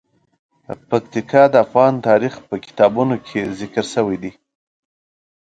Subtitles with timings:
[0.89, 4.31] پکتیکا د افغان تاریخ په کتابونو کې ذکر شوی دي.